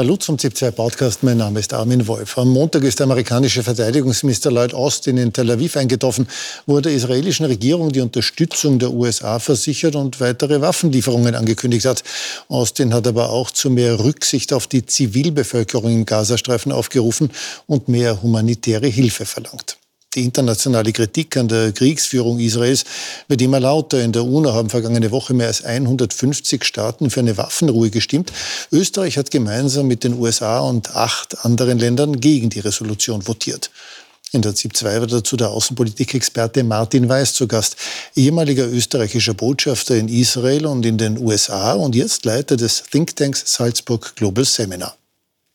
Hallo 0.00 0.16
zum 0.16 0.36
ZIP2 0.36 0.70
Podcast. 0.70 1.22
Mein 1.24 1.36
Name 1.36 1.60
ist 1.60 1.74
Armin 1.74 2.06
Wolf. 2.06 2.38
Am 2.38 2.48
Montag 2.48 2.84
ist 2.84 2.98
der 3.00 3.04
amerikanische 3.04 3.62
Verteidigungsminister 3.62 4.50
Lloyd 4.50 4.72
Austin 4.72 5.18
in 5.18 5.30
Tel 5.30 5.50
Aviv 5.50 5.76
eingetroffen, 5.76 6.26
wo 6.64 6.76
er 6.76 6.80
der 6.80 6.92
israelischen 6.92 7.44
Regierung 7.44 7.92
die 7.92 8.00
Unterstützung 8.00 8.78
der 8.78 8.92
USA 8.92 9.38
versichert 9.38 9.96
und 9.96 10.18
weitere 10.18 10.62
Waffenlieferungen 10.62 11.34
angekündigt 11.34 11.84
hat. 11.84 12.02
Austin 12.48 12.94
hat 12.94 13.06
aber 13.06 13.28
auch 13.28 13.50
zu 13.50 13.68
mehr 13.68 14.02
Rücksicht 14.02 14.54
auf 14.54 14.66
die 14.66 14.86
Zivilbevölkerung 14.86 15.92
im 15.92 16.06
Gazastreifen 16.06 16.72
aufgerufen 16.72 17.30
und 17.66 17.88
mehr 17.88 18.22
humanitäre 18.22 18.86
Hilfe 18.86 19.26
verlangt. 19.26 19.79
Die 20.16 20.24
internationale 20.24 20.92
Kritik 20.92 21.36
an 21.36 21.46
der 21.46 21.70
Kriegsführung 21.70 22.40
Israels 22.40 22.82
wird 23.28 23.40
immer 23.42 23.60
lauter. 23.60 24.02
In 24.02 24.10
der 24.10 24.24
UNO 24.24 24.52
haben 24.52 24.68
vergangene 24.68 25.12
Woche 25.12 25.34
mehr 25.34 25.46
als 25.46 25.62
150 25.62 26.64
Staaten 26.64 27.10
für 27.10 27.20
eine 27.20 27.36
Waffenruhe 27.36 27.90
gestimmt. 27.90 28.32
Österreich 28.72 29.18
hat 29.18 29.30
gemeinsam 29.30 29.86
mit 29.86 30.02
den 30.02 30.14
USA 30.14 30.58
und 30.60 30.96
acht 30.96 31.44
anderen 31.44 31.78
Ländern 31.78 32.20
gegen 32.20 32.50
die 32.50 32.58
Resolution 32.58 33.28
votiert. 33.28 33.70
In 34.32 34.42
der 34.42 34.56
ZIP 34.56 34.76
2 34.76 34.98
war 34.98 35.06
dazu 35.06 35.36
der 35.36 35.50
Außenpolitikexperte 35.50 36.64
Martin 36.64 37.08
Weiß 37.08 37.34
zu 37.34 37.46
Gast, 37.46 37.76
ehemaliger 38.16 38.66
österreichischer 38.66 39.34
Botschafter 39.34 39.94
in 39.94 40.08
Israel 40.08 40.66
und 40.66 40.84
in 40.84 40.98
den 40.98 41.18
USA 41.18 41.74
und 41.74 41.94
jetzt 41.94 42.24
Leiter 42.24 42.56
des 42.56 42.82
Thinktanks 42.90 43.44
Salzburg 43.46 44.16
Global 44.16 44.44
Seminar. 44.44 44.99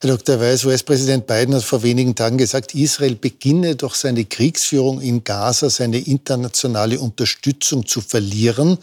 Herr 0.01 0.09
Dr. 0.09 0.41
Weiß, 0.41 0.65
US-Präsident 0.65 1.25
Biden 1.25 1.55
hat 1.55 1.63
vor 1.63 1.81
wenigen 1.81 2.15
Tagen 2.15 2.37
gesagt, 2.37 2.75
Israel 2.75 3.15
beginne 3.15 3.77
durch 3.77 3.95
seine 3.95 4.25
Kriegsführung 4.25 4.99
in 4.99 5.23
Gaza 5.23 5.69
seine 5.69 5.99
internationale 5.99 6.99
Unterstützung 6.99 7.87
zu 7.87 8.01
verlieren. 8.01 8.77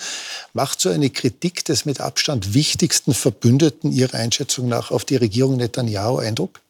Macht 0.55 0.80
so 0.80 0.88
eine 0.88 1.11
Kritik 1.11 1.66
des 1.66 1.85
mit 1.85 2.01
Abstand 2.01 2.55
wichtigsten 2.55 3.12
Verbündeten 3.12 3.93
Ihrer 3.93 4.15
Einschätzung 4.15 4.69
nach 4.69 4.91
auf 4.91 5.04
die 5.04 5.16
Regierung 5.16 5.59
Netanyahu 5.59 6.16
Eindruck? 6.16 6.60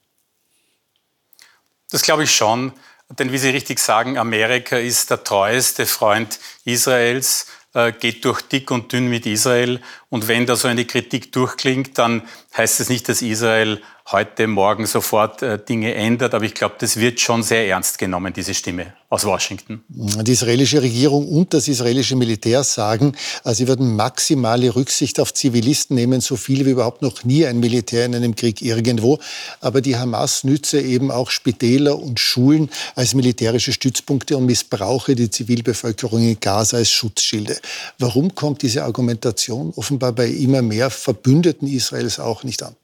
Das 1.90 2.02
glaube 2.02 2.24
ich 2.24 2.34
schon. 2.34 2.72
Denn 3.18 3.30
wie 3.30 3.38
Sie 3.38 3.50
richtig 3.50 3.78
sagen, 3.78 4.18
Amerika 4.18 4.76
ist 4.76 5.10
der 5.10 5.22
treueste 5.22 5.86
Freund 5.86 6.40
Israels, 6.64 7.46
äh, 7.74 7.92
geht 7.92 8.24
durch 8.24 8.40
dick 8.42 8.70
und 8.70 8.92
dünn 8.92 9.08
mit 9.08 9.24
Israel. 9.26 9.80
Und 10.08 10.28
wenn 10.28 10.46
da 10.46 10.56
so 10.56 10.66
eine 10.66 10.84
Kritik 10.84 11.30
durchklingt, 11.30 11.96
dann 11.98 12.22
heißt 12.56 12.80
es 12.80 12.88
nicht, 12.88 13.08
dass 13.08 13.22
Israel 13.22 13.80
heute, 14.10 14.46
morgen 14.46 14.86
sofort 14.86 15.42
äh, 15.42 15.58
Dinge 15.58 15.94
ändert. 15.94 16.34
Aber 16.34 16.44
ich 16.44 16.54
glaube, 16.54 16.74
das 16.78 16.96
wird 16.96 17.20
schon 17.20 17.42
sehr 17.42 17.68
ernst 17.68 17.98
genommen, 17.98 18.32
diese 18.32 18.54
Stimme 18.54 18.94
aus 19.08 19.24
Washington. 19.24 19.84
Die 19.88 20.32
israelische 20.32 20.80
Regierung 20.80 21.28
und 21.28 21.52
das 21.52 21.68
israelische 21.68 22.16
Militär 22.16 22.64
sagen, 22.64 23.14
äh, 23.44 23.54
sie 23.54 23.68
werden 23.68 23.94
maximale 23.94 24.74
Rücksicht 24.74 25.20
auf 25.20 25.34
Zivilisten 25.34 25.94
nehmen, 25.94 26.20
so 26.20 26.36
viele 26.36 26.66
wie 26.66 26.70
überhaupt 26.70 27.02
noch 27.02 27.22
nie 27.24 27.46
ein 27.46 27.60
Militär 27.60 28.06
in 28.06 28.14
einem 28.14 28.34
Krieg 28.34 28.62
irgendwo. 28.62 29.18
Aber 29.60 29.80
die 29.80 29.96
Hamas 29.96 30.44
nütze 30.44 30.80
eben 30.80 31.10
auch 31.10 31.30
Spitäler 31.30 31.98
und 31.98 32.18
Schulen 32.18 32.70
als 32.94 33.14
militärische 33.14 33.72
Stützpunkte 33.72 34.36
und 34.36 34.46
missbrauche 34.46 35.14
die 35.14 35.30
Zivilbevölkerung 35.30 36.22
in 36.22 36.40
Gaza 36.40 36.78
als 36.78 36.90
Schutzschilde. 36.90 37.58
Warum 37.98 38.34
kommt 38.34 38.62
diese 38.62 38.84
Argumentation 38.84 39.72
offenbar 39.76 40.12
bei 40.12 40.26
immer 40.26 40.62
mehr 40.62 40.90
Verbündeten 40.90 41.68
Israels 41.68 42.18
auch 42.18 42.44
nicht 42.44 42.62
an? 42.62 42.74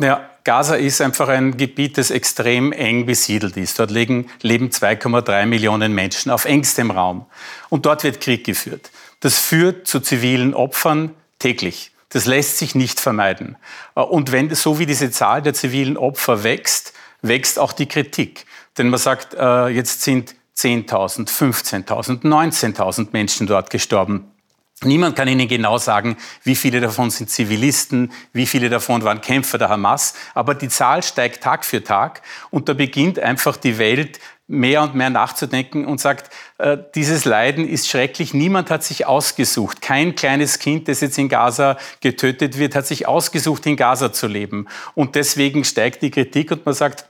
Ja, 0.00 0.28
Gaza 0.42 0.74
ist 0.74 1.00
einfach 1.00 1.28
ein 1.28 1.56
Gebiet, 1.56 1.98
das 1.98 2.10
extrem 2.10 2.72
eng 2.72 3.06
besiedelt 3.06 3.56
ist. 3.56 3.78
Dort 3.78 3.90
leben, 3.90 4.28
leben 4.42 4.70
2,3 4.70 5.46
Millionen 5.46 5.94
Menschen 5.94 6.30
auf 6.30 6.44
engstem 6.44 6.90
Raum. 6.90 7.26
Und 7.70 7.86
dort 7.86 8.02
wird 8.02 8.20
Krieg 8.20 8.44
geführt. 8.44 8.90
Das 9.20 9.38
führt 9.38 9.86
zu 9.86 10.00
zivilen 10.00 10.52
Opfern 10.52 11.14
täglich. 11.38 11.92
Das 12.08 12.26
lässt 12.26 12.58
sich 12.58 12.74
nicht 12.74 13.00
vermeiden. 13.00 13.56
Und 13.94 14.32
wenn, 14.32 14.54
so 14.54 14.78
wie 14.78 14.86
diese 14.86 15.10
Zahl 15.10 15.42
der 15.42 15.54
zivilen 15.54 15.96
Opfer 15.96 16.44
wächst, 16.44 16.92
wächst 17.22 17.58
auch 17.58 17.72
die 17.72 17.86
Kritik. 17.86 18.46
Denn 18.76 18.88
man 18.88 18.98
sagt, 18.98 19.34
äh, 19.34 19.68
jetzt 19.68 20.02
sind 20.02 20.34
10.000, 20.56 21.28
15.000, 21.28 22.22
19.000 22.22 23.08
Menschen 23.12 23.46
dort 23.46 23.70
gestorben. 23.70 24.30
Niemand 24.84 25.16
kann 25.16 25.28
Ihnen 25.28 25.48
genau 25.48 25.78
sagen, 25.78 26.16
wie 26.42 26.54
viele 26.54 26.80
davon 26.80 27.10
sind 27.10 27.30
Zivilisten, 27.30 28.12
wie 28.32 28.46
viele 28.46 28.68
davon 28.68 29.02
waren 29.02 29.20
Kämpfer 29.20 29.58
der 29.58 29.68
Hamas, 29.68 30.14
aber 30.34 30.54
die 30.54 30.68
Zahl 30.68 31.02
steigt 31.02 31.42
Tag 31.42 31.64
für 31.64 31.82
Tag 31.82 32.22
und 32.50 32.68
da 32.68 32.74
beginnt 32.74 33.18
einfach 33.18 33.56
die 33.56 33.78
Welt 33.78 34.18
mehr 34.46 34.82
und 34.82 34.94
mehr 34.94 35.10
nachzudenken 35.10 35.86
und 35.86 36.00
sagt, 36.00 36.30
äh, 36.58 36.76
dieses 36.94 37.24
Leiden 37.24 37.66
ist 37.66 37.88
schrecklich, 37.88 38.34
niemand 38.34 38.70
hat 38.70 38.84
sich 38.84 39.06
ausgesucht. 39.06 39.80
Kein 39.80 40.14
kleines 40.14 40.58
Kind, 40.58 40.88
das 40.88 41.00
jetzt 41.00 41.16
in 41.16 41.28
Gaza 41.28 41.78
getötet 42.00 42.58
wird, 42.58 42.74
hat 42.74 42.86
sich 42.86 43.08
ausgesucht, 43.08 43.64
in 43.66 43.76
Gaza 43.76 44.12
zu 44.12 44.26
leben. 44.26 44.66
Und 44.94 45.14
deswegen 45.14 45.64
steigt 45.64 46.02
die 46.02 46.10
Kritik 46.10 46.50
und 46.50 46.66
man 46.66 46.74
sagt, 46.74 47.06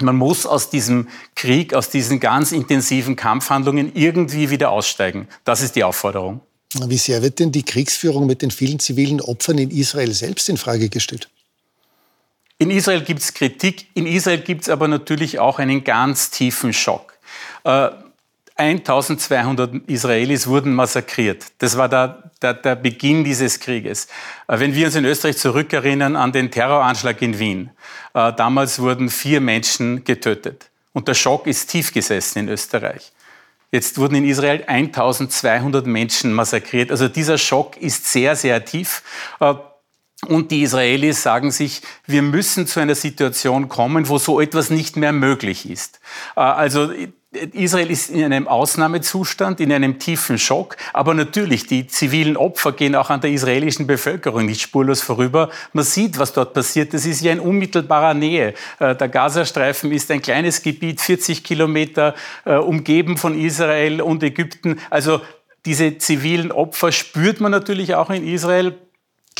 man 0.00 0.16
muss 0.16 0.46
aus 0.46 0.70
diesem 0.70 1.08
Krieg, 1.36 1.74
aus 1.74 1.90
diesen 1.90 2.20
ganz 2.20 2.52
intensiven 2.52 3.16
Kampfhandlungen 3.16 3.92
irgendwie 3.94 4.48
wieder 4.48 4.70
aussteigen. 4.70 5.28
Das 5.44 5.60
ist 5.60 5.76
die 5.76 5.84
Aufforderung. 5.84 6.40
Wie 6.74 6.98
sehr 6.98 7.22
wird 7.22 7.40
denn 7.40 7.50
die 7.50 7.64
Kriegsführung 7.64 8.26
mit 8.26 8.42
den 8.42 8.50
vielen 8.50 8.78
zivilen 8.78 9.20
Opfern 9.20 9.58
in 9.58 9.70
Israel 9.70 10.12
selbst 10.12 10.48
in 10.48 10.56
Frage 10.56 10.88
gestellt? 10.88 11.28
In 12.58 12.70
Israel 12.70 13.02
gibt 13.02 13.20
es 13.20 13.34
Kritik, 13.34 13.86
in 13.94 14.06
Israel 14.06 14.38
gibt 14.38 14.62
es 14.62 14.68
aber 14.68 14.86
natürlich 14.86 15.38
auch 15.38 15.58
einen 15.58 15.82
ganz 15.82 16.30
tiefen 16.30 16.72
Schock. 16.72 17.14
Äh, 17.64 17.88
1200 18.56 19.88
Israelis 19.88 20.46
wurden 20.46 20.74
massakriert. 20.74 21.46
Das 21.58 21.78
war 21.78 21.88
der, 21.88 22.30
der, 22.42 22.54
der 22.54 22.76
Beginn 22.76 23.24
dieses 23.24 23.58
Krieges. 23.58 24.06
Äh, 24.46 24.60
wenn 24.60 24.74
wir 24.74 24.86
uns 24.86 24.94
in 24.94 25.06
Österreich 25.06 25.38
zurückerinnern 25.38 26.14
an 26.14 26.32
den 26.32 26.50
Terroranschlag 26.50 27.20
in 27.22 27.38
Wien, 27.38 27.70
äh, 28.14 28.32
damals 28.34 28.78
wurden 28.78 29.08
vier 29.08 29.40
Menschen 29.40 30.04
getötet. 30.04 30.70
Und 30.92 31.08
der 31.08 31.14
Schock 31.14 31.46
ist 31.46 31.70
tief 31.70 31.92
gesessen 31.92 32.40
in 32.40 32.48
Österreich. 32.48 33.12
Jetzt 33.72 33.98
wurden 33.98 34.16
in 34.16 34.24
Israel 34.24 34.64
1200 34.66 35.86
Menschen 35.86 36.32
massakriert. 36.32 36.90
Also 36.90 37.08
dieser 37.08 37.38
Schock 37.38 37.76
ist 37.76 38.06
sehr, 38.06 38.34
sehr 38.36 38.64
tief. 38.64 39.02
Äh, 39.40 39.54
und 40.26 40.50
die 40.50 40.62
Israelis 40.62 41.22
sagen 41.22 41.50
sich, 41.50 41.80
wir 42.06 42.22
müssen 42.22 42.66
zu 42.66 42.80
einer 42.80 42.94
Situation 42.94 43.68
kommen, 43.68 44.08
wo 44.08 44.18
so 44.18 44.40
etwas 44.40 44.68
nicht 44.68 44.96
mehr 44.96 45.12
möglich 45.12 45.68
ist. 45.68 46.00
Äh, 46.36 46.40
also 46.40 46.90
Israel 47.32 47.90
ist 47.92 48.10
in 48.10 48.24
einem 48.24 48.48
Ausnahmezustand, 48.48 49.60
in 49.60 49.72
einem 49.72 50.00
tiefen 50.00 50.36
Schock. 50.36 50.76
Aber 50.92 51.14
natürlich, 51.14 51.64
die 51.66 51.86
zivilen 51.86 52.36
Opfer 52.36 52.72
gehen 52.72 52.96
auch 52.96 53.08
an 53.08 53.20
der 53.20 53.30
israelischen 53.30 53.86
Bevölkerung 53.86 54.46
nicht 54.46 54.60
spurlos 54.60 55.00
vorüber. 55.00 55.48
Man 55.72 55.84
sieht, 55.84 56.18
was 56.18 56.32
dort 56.32 56.54
passiert. 56.54 56.92
Das 56.92 57.06
ist 57.06 57.20
ja 57.20 57.30
in 57.30 57.38
unmittelbarer 57.38 58.14
Nähe. 58.14 58.54
Äh, 58.80 58.96
der 58.96 59.08
Gazastreifen 59.08 59.92
ist 59.92 60.10
ein 60.10 60.22
kleines 60.22 60.62
Gebiet, 60.62 61.00
40 61.00 61.44
Kilometer, 61.44 62.16
äh, 62.44 62.56
umgeben 62.56 63.16
von 63.16 63.38
Israel 63.38 64.02
und 64.02 64.24
Ägypten. 64.24 64.80
Also 64.90 65.20
diese 65.66 65.98
zivilen 65.98 66.50
Opfer 66.50 66.90
spürt 66.90 67.40
man 67.40 67.52
natürlich 67.52 67.94
auch 67.94 68.10
in 68.10 68.26
Israel. 68.26 68.76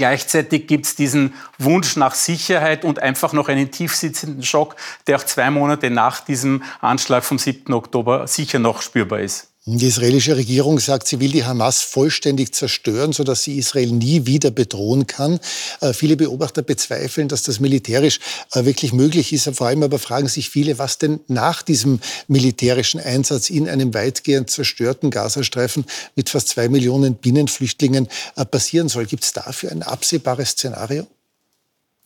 Gleichzeitig 0.00 0.66
gibt 0.66 0.86
es 0.86 0.96
diesen 0.96 1.34
Wunsch 1.58 1.96
nach 1.96 2.14
Sicherheit 2.14 2.86
und 2.86 3.00
einfach 3.00 3.34
noch 3.34 3.50
einen 3.50 3.70
tiefsitzenden 3.70 4.42
Schock, 4.42 4.76
der 5.06 5.18
auch 5.18 5.24
zwei 5.24 5.50
Monate 5.50 5.90
nach 5.90 6.24
diesem 6.24 6.62
Anschlag 6.80 7.22
vom 7.22 7.38
7. 7.38 7.70
Oktober 7.74 8.26
sicher 8.26 8.58
noch 8.58 8.80
spürbar 8.80 9.20
ist. 9.20 9.49
Die 9.78 9.86
israelische 9.86 10.36
Regierung 10.36 10.80
sagt, 10.80 11.06
sie 11.06 11.20
will 11.20 11.30
die 11.30 11.44
Hamas 11.44 11.80
vollständig 11.80 12.52
zerstören, 12.52 13.12
sodass 13.12 13.44
sie 13.44 13.56
Israel 13.56 13.92
nie 13.92 14.26
wieder 14.26 14.50
bedrohen 14.50 15.06
kann. 15.06 15.38
Äh, 15.80 15.92
viele 15.92 16.16
Beobachter 16.16 16.62
bezweifeln, 16.62 17.28
dass 17.28 17.44
das 17.44 17.60
militärisch 17.60 18.18
äh, 18.52 18.64
wirklich 18.64 18.92
möglich 18.92 19.32
ist. 19.32 19.48
Vor 19.54 19.68
allem 19.68 19.84
aber 19.84 20.00
fragen 20.00 20.26
sich 20.26 20.50
viele, 20.50 20.78
was 20.80 20.98
denn 20.98 21.20
nach 21.28 21.62
diesem 21.62 22.00
militärischen 22.26 22.98
Einsatz 23.00 23.48
in 23.48 23.68
einem 23.68 23.94
weitgehend 23.94 24.50
zerstörten 24.50 25.10
Gazastreifen 25.10 25.84
mit 26.16 26.30
fast 26.30 26.48
zwei 26.48 26.68
Millionen 26.68 27.14
Binnenflüchtlingen 27.14 28.08
äh, 28.34 28.44
passieren 28.44 28.88
soll. 28.88 29.06
Gibt 29.06 29.22
es 29.22 29.32
dafür 29.32 29.70
ein 29.70 29.84
absehbares 29.84 30.50
Szenario? 30.50 31.06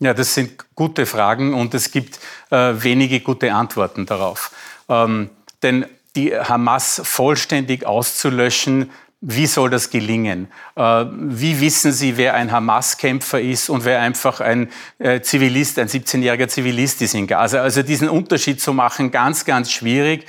Ja, 0.00 0.12
das 0.12 0.34
sind 0.34 0.52
gute 0.74 1.06
Fragen 1.06 1.54
und 1.54 1.72
es 1.72 1.90
gibt 1.90 2.18
äh, 2.50 2.74
wenige 2.76 3.20
gute 3.20 3.54
Antworten 3.54 4.04
darauf. 4.04 4.50
Ähm, 4.90 5.30
denn 5.62 5.86
die 6.16 6.36
Hamas 6.36 7.00
vollständig 7.04 7.86
auszulöschen, 7.86 8.90
wie 9.26 9.46
soll 9.46 9.70
das 9.70 9.88
gelingen? 9.88 10.48
Äh, 10.76 11.06
wie 11.10 11.60
wissen 11.60 11.92
Sie, 11.92 12.18
wer 12.18 12.34
ein 12.34 12.52
Hamas-Kämpfer 12.52 13.40
ist 13.40 13.70
und 13.70 13.86
wer 13.86 14.00
einfach 14.00 14.40
ein 14.40 14.70
äh, 14.98 15.22
Zivilist, 15.22 15.78
ein 15.78 15.88
17-jähriger 15.88 16.48
Zivilist 16.48 17.00
ist 17.00 17.14
in 17.14 17.26
Gaza? 17.26 17.62
Also 17.62 17.82
diesen 17.82 18.10
Unterschied 18.10 18.60
zu 18.60 18.74
machen, 18.74 19.10
ganz, 19.10 19.46
ganz 19.46 19.72
schwierig. 19.72 20.26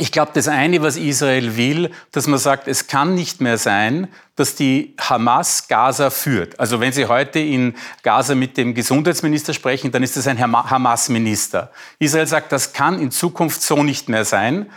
Ich 0.00 0.12
glaube, 0.12 0.30
das 0.32 0.46
eine, 0.46 0.80
was 0.80 0.96
Israel 0.96 1.56
will, 1.56 1.90
dass 2.12 2.28
man 2.28 2.38
sagt, 2.38 2.68
es 2.68 2.86
kann 2.86 3.16
nicht 3.16 3.40
mehr 3.40 3.58
sein, 3.58 4.06
dass 4.36 4.54
die 4.54 4.94
Hamas 5.00 5.66
Gaza 5.66 6.10
führt. 6.10 6.60
Also 6.60 6.78
wenn 6.78 6.92
Sie 6.92 7.06
heute 7.06 7.40
in 7.40 7.74
Gaza 8.04 8.36
mit 8.36 8.56
dem 8.56 8.74
Gesundheitsminister 8.74 9.52
sprechen, 9.54 9.90
dann 9.90 10.04
ist 10.04 10.16
das 10.16 10.28
ein 10.28 10.40
Hamas-Minister. 10.40 11.72
Israel 11.98 12.28
sagt, 12.28 12.52
das 12.52 12.72
kann 12.72 13.00
in 13.00 13.10
Zukunft 13.10 13.60
so 13.60 13.82
nicht 13.82 14.08
mehr 14.08 14.24
sein. 14.24 14.70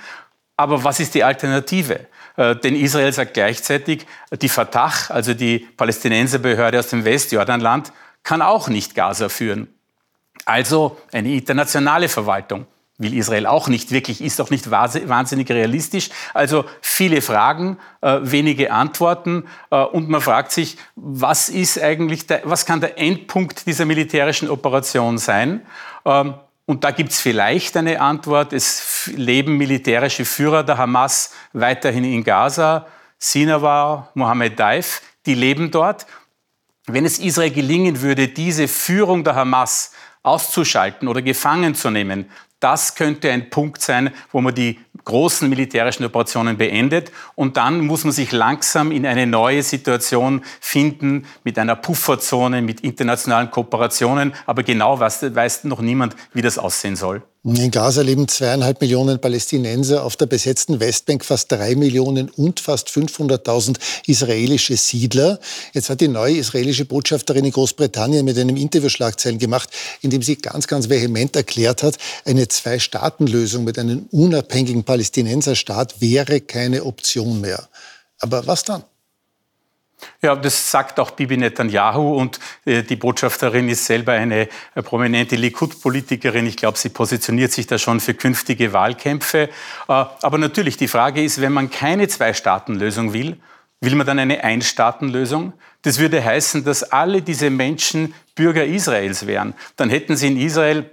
Aber 0.58 0.84
was 0.84 1.00
ist 1.00 1.14
die 1.14 1.24
Alternative? 1.24 2.08
Äh, 2.36 2.56
denn 2.56 2.76
Israel 2.76 3.14
sagt 3.14 3.36
gleichzeitig, 3.36 4.08
die 4.42 4.50
Fatah, 4.50 4.92
also 5.10 5.36
die 5.36 5.60
Palästinenserbehörde 5.60 6.80
aus 6.80 6.88
dem 6.88 7.06
Westjordanland, 7.06 7.94
kann 8.24 8.42
auch 8.42 8.70
nicht 8.70 8.96
Gaza 8.96 9.30
führen. 9.30 9.68
Also 10.46 10.98
eine 11.12 11.32
internationale 11.32 12.10
Verwaltung 12.10 12.66
will 13.02 13.18
Israel 13.18 13.48
auch 13.48 13.68
nicht 13.68 13.92
wirklich, 13.92 14.22
ist 14.22 14.40
auch 14.40 14.50
nicht 14.50 14.70
wahnsinnig 14.70 15.50
realistisch. 15.50 16.10
Also 16.34 16.66
viele 16.82 17.22
Fragen, 17.22 17.78
äh, 18.02 18.20
wenige 18.22 18.72
Antworten 18.72 19.46
äh, 19.72 19.82
und 19.84 20.10
man 20.10 20.22
fragt 20.22 20.52
sich, 20.52 20.78
was 20.96 21.50
ist 21.50 21.82
eigentlich, 21.82 22.28
der, 22.28 22.42
was 22.46 22.66
kann 22.66 22.80
der 22.82 22.98
Endpunkt 22.98 23.66
dieser 23.66 23.86
militärischen 23.86 24.50
Operation 24.50 25.18
sein? 25.18 25.66
Ähm, 26.06 26.36
und 26.66 26.84
da 26.84 26.92
gibt 26.92 27.12
es 27.12 27.20
vielleicht 27.20 27.76
eine 27.76 28.00
Antwort. 28.00 28.54
Es 28.54 29.10
leben 29.16 29.58
militärische 29.58 30.24
Führer 30.24 30.64
der 30.64 30.78
Hamas 30.78 31.34
weiterhin 31.54 32.04
in 32.04 32.24
Gaza. 32.24 32.86
Sinawar, 33.18 34.10
Mohammed 34.14 34.60
Daif, 34.60 35.02
die 35.26 35.34
leben 35.34 35.70
dort. 35.70 36.06
Wenn 36.88 37.06
es 37.06 37.20
Israel 37.20 37.52
gelingen 37.52 38.02
würde, 38.02 38.28
diese 38.28 38.68
Führung 38.68 39.24
der 39.24 39.36
Hamas 39.36 39.92
auszuschalten 40.24 41.08
oder 41.08 41.22
gefangen 41.22 41.76
zu 41.76 41.90
nehmen, 41.90 42.30
das 42.62 42.96
könnte 42.96 43.30
ein 43.32 43.50
Punkt 43.50 43.82
sein, 43.82 44.12
wo 44.32 44.40
man 44.40 44.56
die 44.56 44.80
großen 45.04 45.50
militärischen 45.50 46.06
Operationen 46.06 46.58
beendet. 46.58 47.12
Und 47.36 47.58
dann 47.58 47.82
muss 47.82 48.04
man 48.04 48.14
sich 48.14 48.32
langsam 48.32 48.92
in 48.92 49.06
eine 49.06 49.28
neue 49.28 49.64
Situation 49.64 50.42
finden 50.60 51.26
mit 51.44 51.60
einer 51.60 51.76
Pufferzone, 51.76 52.62
mit 52.62 52.82
internationalen 52.82 53.52
Kooperationen. 53.52 54.34
Aber 54.46 54.64
genau 54.64 55.00
weiß, 55.00 55.64
noch 55.66 55.82
niemand, 55.82 56.16
wie 56.34 56.42
das 56.42 56.58
aussehen 56.58 56.96
soll. 56.96 57.24
In 57.44 57.72
Gaza 57.72 58.04
leben 58.04 58.28
zweieinhalb 58.28 58.82
Millionen 58.82 59.20
Palästinenser, 59.20 60.04
auf 60.04 60.16
der 60.16 60.28
besetzten 60.28 60.80
Westbank 60.80 61.26
fast 61.26 61.52
drei 61.52 61.74
Millionen 61.74 62.30
und 62.30 62.60
fast 62.60 62.90
500.000 62.90 63.78
israelische 64.06 64.78
Siedler. 64.78 65.40
Jetzt 65.74 65.90
hat 65.90 66.02
die 66.02 66.08
neue 66.08 66.38
israelische 66.38 66.86
Botschafterin 66.86 67.44
in 67.44 67.52
Großbritannien 67.52 68.24
mit 68.24 68.38
einem 68.38 68.58
Interview 68.58 68.90
Schlagzeilen 68.90 69.40
gemacht, 69.40 69.70
in 70.02 70.12
dem 70.12 70.22
sie 70.22 70.36
ganz, 70.36 70.68
ganz 70.68 70.88
vehement 70.88 71.36
erklärt 71.36 71.82
hat, 71.82 71.98
eine 72.26 72.48
Zwei-Staaten-Lösung 72.48 73.64
mit 73.64 73.80
einem 73.80 74.06
unabhängigen 74.12 74.84
Palästinenserstaat 74.84 76.00
wäre 76.00 76.42
keine 76.42 76.84
Option 76.84 77.42
mehr. 77.42 77.68
Aber 78.20 78.46
was 78.46 78.66
dann? 78.66 78.84
Ja, 80.22 80.36
das 80.36 80.72
sagt 80.72 81.00
auch 81.00 81.12
Bibi 81.12 81.38
Netanyahu 81.38 82.16
und 82.16 82.40
äh, 82.66 82.84
die 82.84 82.96
Botschafterin 82.96 83.70
ist 83.70 83.86
selber 83.86 84.14
eine 84.14 84.48
äh, 84.76 84.82
prominente 84.82 85.36
Likud-Politikerin. 85.36 86.46
Ich 86.46 86.58
glaube, 86.58 86.78
sie 86.78 86.90
positioniert 86.90 87.52
sich 87.52 87.68
da 87.68 87.78
schon 87.78 88.00
für 88.00 88.14
künftige 88.14 88.74
Wahlkämpfe. 88.74 89.44
Äh, 89.44 89.50
aber 89.88 90.38
natürlich, 90.38 90.78
die 90.78 90.88
Frage 90.88 91.24
ist, 91.24 91.42
wenn 91.42 91.54
man 91.54 91.70
keine 91.70 92.08
Zwei-Staaten-Lösung 92.08 93.14
will, 93.14 93.38
will 93.80 93.96
man 93.96 94.06
dann 94.06 94.20
eine 94.20 94.44
Ein-Staaten-Lösung? 94.44 95.54
Das 95.82 96.00
würde 96.00 96.24
heißen, 96.24 96.64
dass 96.64 96.84
alle 96.84 97.22
diese 97.22 97.50
Menschen 97.50 98.14
Bürger 98.36 98.66
Israels 98.66 99.26
wären. 99.28 99.56
Dann 99.76 99.90
hätten 99.90 100.16
sie 100.16 100.28
in 100.28 100.38
Israel 100.38 100.90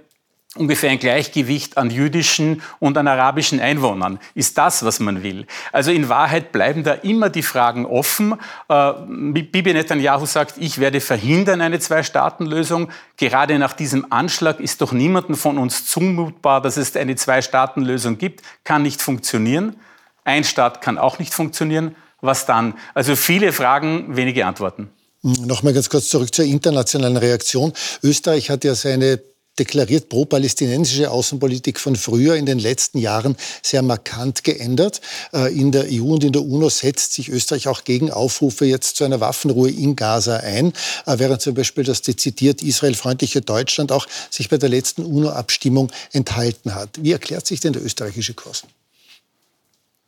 ungefähr 0.55 0.89
ein 0.89 0.97
Gleichgewicht 0.97 1.77
an 1.77 1.91
jüdischen 1.91 2.63
und 2.79 2.97
an 2.97 3.07
arabischen 3.07 3.59
Einwohnern. 3.59 4.19
Ist 4.33 4.57
das, 4.57 4.83
was 4.83 4.99
man 4.99 5.21
will? 5.21 5.45
Also 5.71 5.91
in 5.91 6.09
Wahrheit 6.09 6.51
bleiben 6.51 6.83
da 6.83 6.93
immer 6.93 7.29
die 7.29 7.43
Fragen 7.43 7.85
offen. 7.85 8.33
Äh, 8.67 8.93
Bibi 9.07 9.73
Netanyahu 9.73 10.25
sagt, 10.25 10.55
ich 10.57 10.79
werde 10.79 11.01
verhindern 11.01 11.61
eine 11.61 11.79
Zwei-Staaten-Lösung. 11.79 12.89
Gerade 13.17 13.59
nach 13.59 13.73
diesem 13.73 14.11
Anschlag 14.11 14.59
ist 14.59 14.81
doch 14.81 14.91
niemandem 14.91 15.35
von 15.35 15.59
uns 15.59 15.85
zumutbar, 15.85 16.61
dass 16.61 16.77
es 16.77 16.95
eine 16.95 17.15
Zwei-Staaten-Lösung 17.15 18.17
gibt. 18.17 18.41
Kann 18.63 18.81
nicht 18.81 19.01
funktionieren. 19.03 19.75
Ein 20.23 20.43
Staat 20.43 20.81
kann 20.81 20.97
auch 20.97 21.19
nicht 21.19 21.33
funktionieren. 21.33 21.95
Was 22.21 22.47
dann? 22.47 22.73
Also 22.95 23.15
viele 23.15 23.53
Fragen, 23.53 24.15
wenige 24.15 24.45
Antworten. 24.47 24.89
Nochmal 25.21 25.73
ganz 25.73 25.89
kurz 25.89 26.09
zurück 26.09 26.33
zur 26.33 26.45
internationalen 26.45 27.17
Reaktion. 27.17 27.73
Österreich 28.03 28.49
hat 28.49 28.63
ja 28.63 28.73
seine 28.73 29.21
deklariert 29.59 30.09
pro-palästinensische 30.09 31.11
Außenpolitik 31.11 31.79
von 31.79 31.95
früher 31.95 32.35
in 32.35 32.45
den 32.45 32.59
letzten 32.59 32.97
Jahren 32.97 33.35
sehr 33.61 33.81
markant 33.81 34.43
geändert. 34.43 35.01
Äh, 35.33 35.53
in 35.53 35.71
der 35.71 35.85
EU 35.91 36.13
und 36.13 36.23
in 36.23 36.31
der 36.31 36.43
UNO 36.43 36.69
setzt 36.69 37.13
sich 37.13 37.29
Österreich 37.29 37.67
auch 37.67 37.83
gegen 37.83 38.11
Aufrufe 38.11 38.65
jetzt 38.65 38.95
zu 38.95 39.03
einer 39.03 39.19
Waffenruhe 39.19 39.69
in 39.69 39.95
Gaza 39.95 40.37
ein, 40.37 40.73
äh, 41.05 41.19
während 41.19 41.41
zum 41.41 41.53
Beispiel 41.53 41.83
das 41.83 42.01
dezidiert 42.01 42.63
israelfreundliche 42.63 43.41
Deutschland 43.41 43.91
auch 43.91 44.07
sich 44.29 44.49
bei 44.49 44.57
der 44.57 44.69
letzten 44.69 45.05
UNO-Abstimmung 45.05 45.91
enthalten 46.11 46.73
hat. 46.73 46.89
Wie 47.01 47.11
erklärt 47.11 47.45
sich 47.45 47.59
denn 47.59 47.73
der 47.73 47.83
österreichische 47.83 48.33
Kurs? 48.33 48.63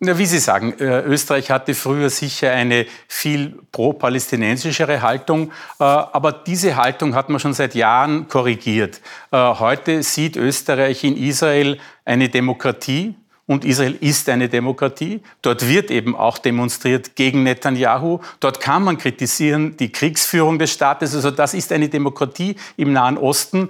Na, 0.03 0.17
wie 0.17 0.25
Sie 0.25 0.39
sagen, 0.39 0.73
äh, 0.79 1.01
Österreich 1.01 1.51
hatte 1.51 1.75
früher 1.75 2.09
sicher 2.09 2.49
eine 2.49 2.87
viel 3.07 3.59
pro-palästinensischere 3.71 5.03
Haltung, 5.03 5.51
äh, 5.79 5.83
aber 5.83 6.31
diese 6.31 6.75
Haltung 6.75 7.13
hat 7.13 7.29
man 7.29 7.39
schon 7.39 7.53
seit 7.53 7.75
Jahren 7.75 8.27
korrigiert. 8.27 8.99
Äh, 9.29 9.37
heute 9.37 10.01
sieht 10.01 10.37
Österreich 10.37 11.03
in 11.03 11.15
Israel 11.15 11.77
eine 12.03 12.29
Demokratie, 12.29 13.13
und 13.45 13.65
Israel 13.65 13.97
ist 13.99 14.29
eine 14.29 14.47
Demokratie. 14.47 15.21
Dort 15.41 15.67
wird 15.67 15.91
eben 15.91 16.15
auch 16.15 16.37
demonstriert 16.37 17.15
gegen 17.15 17.43
Netanyahu. 17.43 18.21
Dort 18.39 18.61
kann 18.61 18.83
man 18.83 18.97
kritisieren 18.97 19.75
die 19.75 19.91
Kriegsführung 19.91 20.57
des 20.57 20.71
Staates. 20.71 21.13
Also 21.13 21.31
das 21.31 21.53
ist 21.53 21.73
eine 21.73 21.89
Demokratie 21.89 22.55
im 22.77 22.93
Nahen 22.93 23.17
Osten 23.17 23.69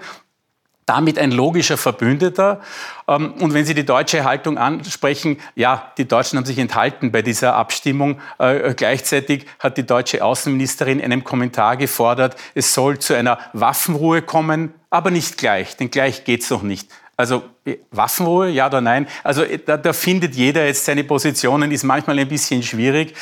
damit 0.92 1.18
ein 1.18 1.32
logischer 1.32 1.78
Verbündeter. 1.78 2.60
Ähm, 3.08 3.34
und 3.40 3.54
wenn 3.54 3.64
Sie 3.64 3.74
die 3.74 3.86
deutsche 3.86 4.26
Haltung 4.26 4.58
ansprechen, 4.58 5.38
ja, 5.56 5.94
die 5.98 6.06
Deutschen 6.06 6.38
haben 6.38 6.46
sich 6.46 6.60
enthalten 6.60 7.14
bei 7.14 7.22
dieser 7.22 7.56
Abstimmung. 7.56 8.20
Äh, 8.40 8.74
gleichzeitig 8.74 9.46
hat 9.60 9.78
die 9.78 9.86
deutsche 9.86 10.22
Außenministerin 10.22 11.00
in 11.00 11.06
einem 11.06 11.24
Kommentar 11.24 11.78
gefordert, 11.78 12.36
es 12.56 12.74
soll 12.74 13.00
zu 13.00 13.14
einer 13.14 13.40
Waffenruhe 13.54 14.22
kommen, 14.22 14.74
aber 14.90 15.12
nicht 15.12 15.38
gleich, 15.38 15.78
denn 15.78 15.90
gleich 15.90 16.26
geht 16.26 16.42
es 16.42 16.50
noch 16.50 16.62
nicht. 16.62 16.92
Also 17.16 17.44
äh, 17.64 17.78
Waffenruhe, 17.92 18.50
ja 18.50 18.68
oder 18.68 18.82
nein? 18.82 19.08
Also 19.24 19.44
äh, 19.44 19.60
da, 19.66 19.78
da, 19.78 19.94
findet 19.94 20.36
jeder 20.36 20.66
jetzt 20.66 20.84
seine 20.84 21.06
Positionen, 21.06 21.72
ist 21.72 21.84
manchmal 21.84 22.20
ein 22.20 22.28
bisschen 22.28 22.64
schwierig. 22.64 23.14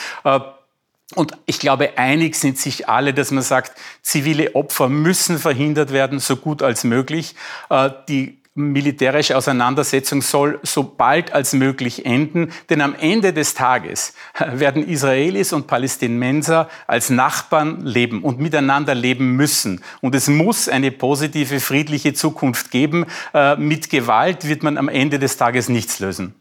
Und 1.15 1.33
ich 1.47 1.59
glaube, 1.59 1.97
einig 1.97 2.35
sind 2.35 2.59
sich 2.59 2.87
alle, 2.87 3.13
dass 3.13 3.31
man 3.31 3.43
sagt, 3.43 3.71
zivile 4.03 4.53
Opfer 4.55 4.89
müssen 4.89 5.39
verhindert 5.39 5.91
werden, 5.91 6.19
so 6.19 6.35
gut 6.35 6.61
als 6.61 6.83
möglich. 6.83 7.35
Äh, 7.69 7.89
die 8.07 8.39
militärische 8.59 9.37
Auseinandersetzung 9.37 10.21
soll 10.21 10.59
so 10.63 10.83
bald 10.83 11.31
als 11.31 11.53
möglich 11.53 12.05
enden, 12.05 12.51
denn 12.69 12.81
am 12.81 12.93
Ende 12.93 13.33
des 13.33 13.53
Tages 13.53 14.13
werden 14.37 14.87
Israelis 14.87 15.53
und 15.53 15.65
Palästinenser 15.65 16.69
als 16.85 17.09
Nachbarn 17.09 17.85
leben 17.85 18.21
und 18.23 18.39
miteinander 18.39 18.93
leben 18.93 19.35
müssen. 19.35 19.83
Und 20.01 20.13
es 20.13 20.27
muss 20.27 20.67
eine 20.67 20.91
positive, 20.91 21.59
friedliche 21.59 22.13
Zukunft 22.13 22.69
geben. 22.69 23.05
Äh, 23.33 23.55
mit 23.55 23.89
Gewalt 23.89 24.47
wird 24.47 24.61
man 24.61 24.77
am 24.77 24.89
Ende 24.89 25.17
des 25.17 25.37
Tages 25.37 25.69
nichts 25.69 25.99
lösen. 25.99 26.35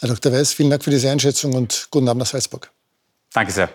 Herr 0.00 0.08
Dr. 0.08 0.32
Weiß, 0.32 0.54
vielen 0.54 0.70
Dank 0.70 0.82
für 0.82 0.90
diese 0.90 1.10
Einschätzung 1.10 1.54
und 1.54 1.88
guten 1.90 2.08
Abend 2.08 2.20
nach 2.20 2.26
Salzburg. 2.26 2.70
Danke 3.32 3.52
sehr. 3.52 3.68